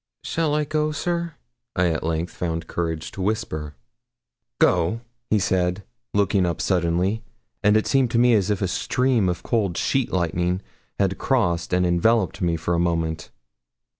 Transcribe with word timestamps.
'Shall 0.23 0.55
I 0.55 0.63
go, 0.63 0.91
sir?' 0.91 1.35
I 1.75 1.89
at 1.89 2.01
length 2.03 2.33
found 2.33 2.65
courage 2.65 3.11
to 3.11 3.21
whisper. 3.21 3.75
'Go?' 4.57 5.01
he 5.29 5.37
said, 5.37 5.83
looking 6.15 6.43
up 6.43 6.59
suddenly; 6.59 7.21
and 7.61 7.77
it 7.77 7.85
seemed 7.85 8.09
to 8.09 8.17
me 8.17 8.33
as 8.33 8.49
if 8.49 8.63
a 8.63 8.67
stream 8.67 9.29
of 9.29 9.43
cold 9.43 9.77
sheet 9.77 10.11
lightning 10.11 10.63
had 10.97 11.19
crossed 11.19 11.71
and 11.71 11.85
enveloped 11.85 12.41
me 12.41 12.55
for 12.55 12.73
a 12.73 12.79
moment. 12.79 13.29